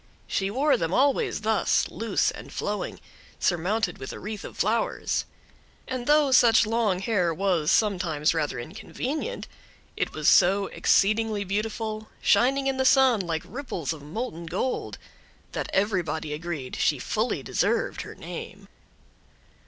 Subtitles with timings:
[0.25, 2.99] She wore them always thus, loose and flowing,
[3.39, 5.25] surmounted with a wreath of flowers;
[5.87, 9.47] and though such long hair was sometimes rather inconvenient,
[9.95, 14.97] it was so exceedingly beautiful, shining in the sun like ripples of molten gold,
[15.51, 18.67] that everybody agreed she fully deserved her name.